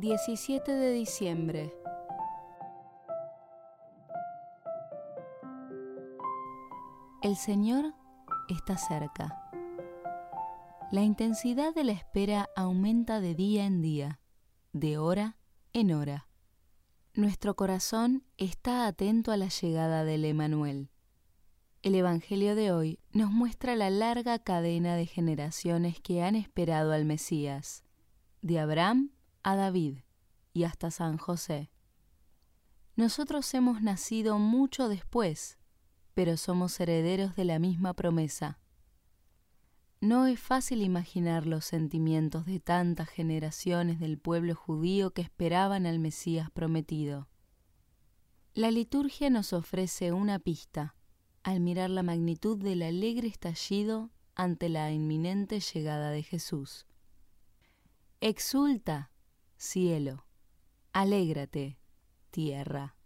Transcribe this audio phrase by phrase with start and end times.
[0.00, 1.74] 17 de diciembre.
[7.22, 7.92] El Señor
[8.48, 9.50] está cerca.
[10.90, 14.20] La intensidad de la espera aumenta de día en día,
[14.72, 15.36] de hora
[15.74, 16.28] en hora.
[17.12, 20.88] Nuestro corazón está atento a la llegada del Emanuel.
[21.82, 27.04] El Evangelio de hoy nos muestra la larga cadena de generaciones que han esperado al
[27.04, 27.84] Mesías,
[28.40, 29.10] de Abraham
[29.42, 29.98] a David
[30.52, 31.70] y hasta San José.
[32.96, 35.58] Nosotros hemos nacido mucho después,
[36.14, 38.58] pero somos herederos de la misma promesa.
[40.02, 45.98] No es fácil imaginar los sentimientos de tantas generaciones del pueblo judío que esperaban al
[45.98, 47.28] Mesías prometido.
[48.54, 50.94] La liturgia nos ofrece una pista
[51.42, 56.86] al mirar la magnitud del alegre estallido ante la inminente llegada de Jesús.
[58.20, 59.10] Exulta,
[59.60, 60.24] cielo,
[60.94, 61.78] alégrate,
[62.30, 62.96] tierra.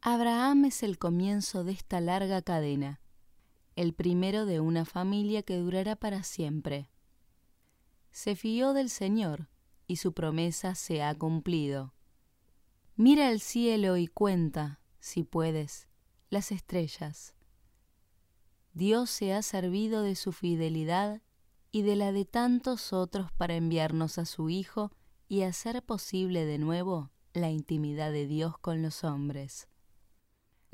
[0.00, 3.00] Abraham es el comienzo de esta larga cadena,
[3.74, 6.88] el primero de una familia que durará para siempre.
[8.12, 9.48] Se fió del Señor
[9.88, 11.94] y su promesa se ha cumplido.
[12.94, 15.88] Mira el cielo y cuenta, si puedes,
[16.30, 17.34] las estrellas.
[18.72, 21.22] Dios se ha servido de su fidelidad
[21.72, 24.92] y de la de tantos otros para enviarnos a su Hijo
[25.28, 29.68] y hacer posible de nuevo la intimidad de Dios con los hombres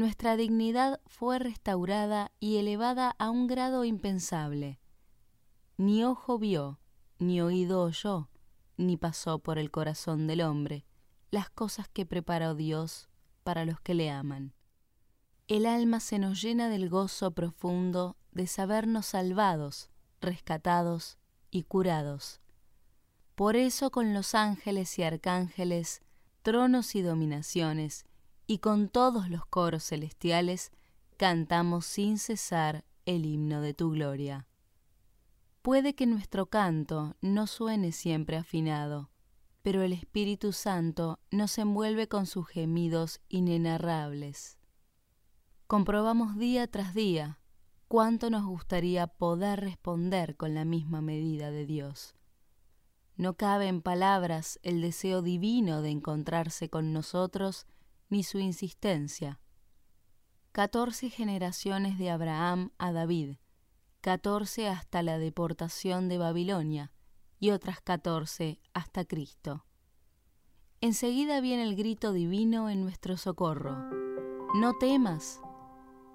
[0.00, 4.80] nuestra dignidad fue restaurada y elevada a un grado impensable.
[5.76, 6.80] Ni ojo vio,
[7.18, 8.30] ni oído oyó,
[8.78, 10.86] ni pasó por el corazón del hombre
[11.30, 13.08] las cosas que preparó Dios
[13.44, 14.54] para los que le aman.
[15.48, 19.90] El alma se nos llena del gozo profundo de sabernos salvados,
[20.20, 21.18] rescatados
[21.50, 22.40] y curados.
[23.40, 26.02] Por eso con los ángeles y arcángeles,
[26.42, 28.04] tronos y dominaciones,
[28.46, 30.72] y con todos los coros celestiales
[31.16, 34.46] cantamos sin cesar el himno de tu gloria.
[35.62, 39.08] Puede que nuestro canto no suene siempre afinado,
[39.62, 44.58] pero el Espíritu Santo nos envuelve con sus gemidos inenarrables.
[45.66, 47.40] Comprobamos día tras día
[47.88, 52.19] cuánto nos gustaría poder responder con la misma medida de Dios.
[53.20, 57.66] No cabe en palabras el deseo divino de encontrarse con nosotros
[58.08, 59.38] ni su insistencia.
[60.52, 63.36] Catorce generaciones de Abraham a David,
[64.00, 66.92] catorce hasta la deportación de Babilonia
[67.38, 69.66] y otras catorce hasta Cristo.
[70.80, 73.76] Enseguida viene el grito divino en nuestro socorro.
[74.54, 75.42] No temas,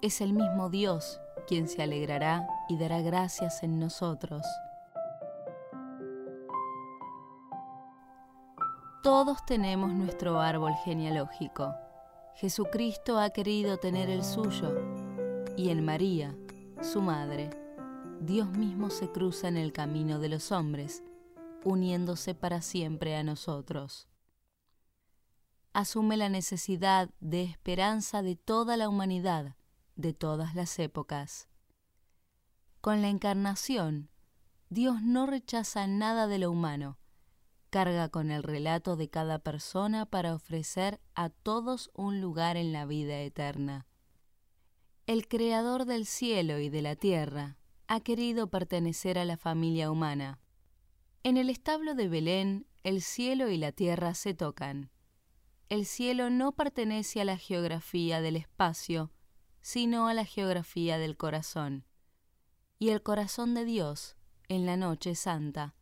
[0.02, 4.42] es el mismo Dios quien se alegrará y dará gracias en nosotros.
[9.06, 11.72] Todos tenemos nuestro árbol genealógico
[12.34, 14.74] Jesucristo ha querido tener el suyo
[15.56, 16.34] y en María,
[16.82, 17.50] su madre,
[18.20, 21.04] Dios mismo se cruza en el camino de los hombres,
[21.62, 24.08] uniéndose para siempre a nosotros.
[25.72, 29.54] Asume la necesidad de esperanza de toda la humanidad,
[29.94, 31.48] de todas las épocas.
[32.80, 34.10] Con la encarnación,
[34.68, 36.98] Dios no rechaza nada de lo humano,
[37.76, 42.86] carga con el relato de cada persona para ofrecer a todos un lugar en la
[42.86, 43.86] vida eterna.
[45.06, 50.40] El Creador del cielo y de la tierra ha querido pertenecer a la familia humana.
[51.22, 54.90] En el establo de Belén, el cielo y la tierra se tocan.
[55.68, 59.12] El cielo no pertenece a la geografía del espacio,
[59.60, 61.84] sino a la geografía del corazón.
[62.78, 64.16] Y el corazón de Dios,
[64.48, 65.74] en la noche santa,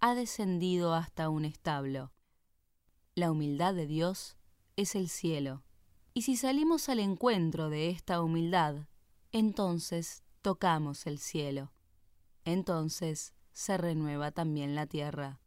[0.00, 2.12] ha descendido hasta un establo.
[3.14, 4.36] La humildad de Dios
[4.76, 5.62] es el cielo.
[6.14, 8.86] Y si salimos al encuentro de esta humildad,
[9.32, 11.72] entonces tocamos el cielo.
[12.44, 15.40] Entonces se renueva también la tierra.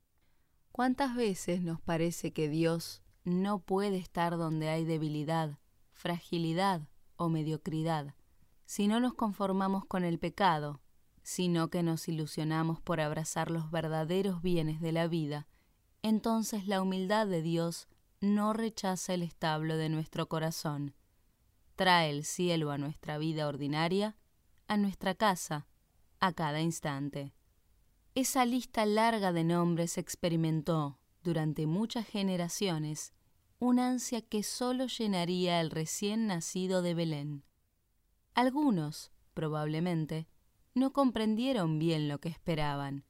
[0.72, 5.60] ¿Cuántas veces nos parece que Dios no puede estar donde hay debilidad,
[5.92, 6.88] fragilidad
[7.18, 8.16] o mediocridad,
[8.66, 10.82] si no nos conformamos con el pecado
[11.30, 15.48] sino que nos ilusionamos por abrazar los verdaderos bienes de la vida,
[16.02, 17.88] entonces la humildad de Dios
[18.20, 20.96] no rechaza el establo de nuestro corazón.
[21.76, 24.18] Trae el cielo a nuestra vida ordinaria,
[24.68, 25.68] a nuestra casa,
[26.20, 27.36] a cada instante.
[28.16, 33.14] Esa lista larga de nombres experimentó, durante muchas generaciones,
[33.60, 37.44] una ansia que sólo llenaría el recién nacido de Belén.
[38.34, 40.28] Algunos, probablemente,
[40.80, 43.06] no comprendieron bien lo que esperaban.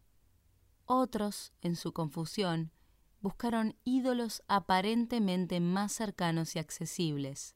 [0.85, 2.71] Otros, en su confusión,
[3.21, 7.55] buscaron ídolos aparentemente más cercanos y accesibles.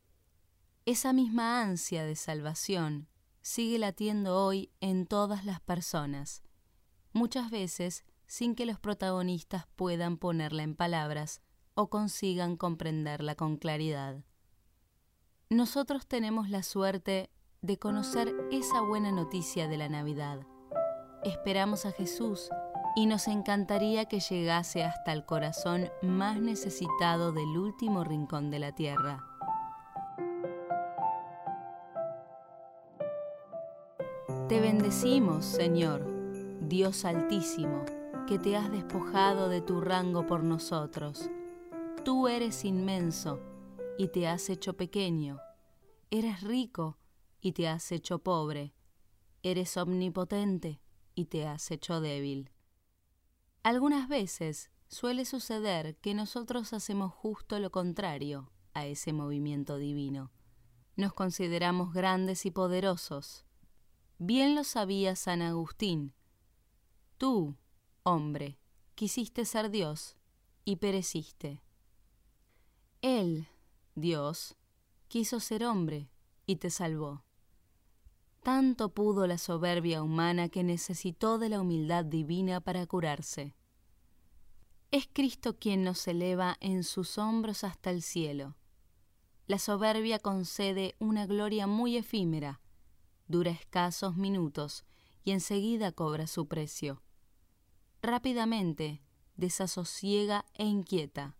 [0.85, 3.07] Esa misma ansia de salvación
[3.41, 6.43] sigue latiendo hoy en todas las personas,
[7.11, 11.41] muchas veces sin que los protagonistas puedan ponerla en palabras
[11.75, 14.23] o consigan comprenderla con claridad.
[15.49, 17.29] Nosotros tenemos la suerte
[17.63, 20.41] de conocer esa buena noticia de la Navidad.
[21.23, 22.49] Esperamos a Jesús
[22.93, 28.73] y nos encantaría que llegase hasta el corazón más necesitado del último rincón de la
[28.73, 29.23] tierra.
[34.49, 36.05] Te bendecimos, Señor,
[36.59, 37.85] Dios Altísimo,
[38.27, 41.29] que te has despojado de tu rango por nosotros.
[42.03, 43.39] Tú eres inmenso
[43.97, 45.39] y te has hecho pequeño.
[46.11, 46.97] Eres rico
[47.43, 48.73] y te has hecho pobre.
[49.43, 50.79] Eres omnipotente
[51.13, 52.49] y te has hecho débil.
[53.63, 60.31] Algunas veces suele suceder que nosotros hacemos justo lo contrario a ese movimiento divino.
[60.95, 63.45] Nos consideramos grandes y poderosos.
[64.19, 66.13] Bien lo sabía San Agustín.
[67.17, 67.57] Tú,
[68.03, 68.57] hombre,
[68.95, 70.15] quisiste ser Dios
[70.63, 71.61] y pereciste.
[73.01, 73.49] Él,
[73.95, 74.55] Dios,
[75.09, 76.09] quiso ser hombre
[76.45, 77.25] y te salvó.
[78.43, 83.55] Tanto pudo la soberbia humana que necesitó de la humildad divina para curarse.
[84.91, 88.57] Es Cristo quien nos eleva en sus hombros hasta el cielo.
[89.47, 92.59] La soberbia concede una gloria muy efímera,
[93.29, 94.83] dura escasos minutos
[95.23, 97.01] y enseguida cobra su precio.
[98.01, 99.01] Rápidamente
[99.37, 101.37] desasosiega e inquieta.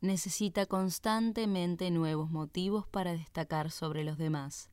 [0.00, 4.71] Necesita constantemente nuevos motivos para destacar sobre los demás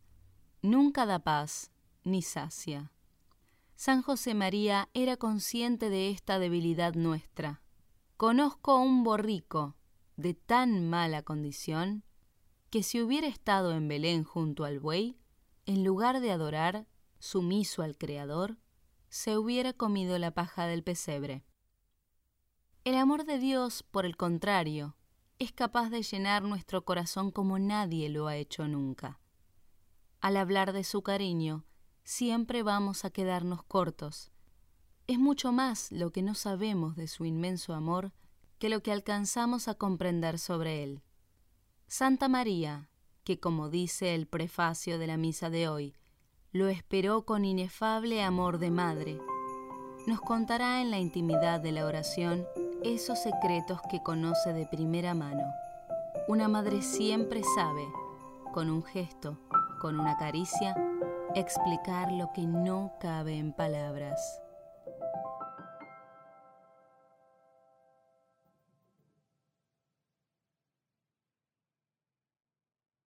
[0.61, 1.71] nunca da paz
[2.03, 2.91] ni sacia.
[3.75, 7.61] San José María era consciente de esta debilidad nuestra.
[8.17, 9.75] Conozco un borrico
[10.17, 12.03] de tan mala condición
[12.69, 15.17] que si hubiera estado en Belén junto al buey,
[15.65, 16.87] en lugar de adorar,
[17.19, 18.57] sumiso al Creador,
[19.07, 21.45] se hubiera comido la paja del pesebre.
[22.83, 24.95] El amor de Dios, por el contrario,
[25.39, 29.19] es capaz de llenar nuestro corazón como nadie lo ha hecho nunca.
[30.21, 31.63] Al hablar de su cariño,
[32.03, 34.31] siempre vamos a quedarnos cortos.
[35.07, 38.11] Es mucho más lo que no sabemos de su inmenso amor
[38.57, 41.01] que lo que alcanzamos a comprender sobre él.
[41.87, 42.89] Santa María,
[43.23, 45.95] que como dice el prefacio de la misa de hoy,
[46.51, 49.21] lo esperó con inefable amor de madre,
[50.05, 52.45] nos contará en la intimidad de la oración
[52.83, 55.43] esos secretos que conoce de primera mano.
[56.27, 57.85] Una madre siempre sabe,
[58.53, 59.37] con un gesto,
[59.79, 60.75] con una caricia,
[61.35, 64.41] explicar lo que no cabe en palabras.